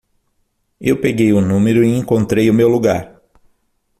Eu 0.89 0.95
peguei 0.99 1.31
o 1.31 1.39
número 1.39 1.83
e 1.83 1.95
encontrei 1.95 2.49
o 2.49 2.53
meu 2.55 2.67
lugar. 2.67 3.21